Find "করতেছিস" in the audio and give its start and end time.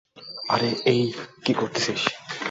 1.53-2.01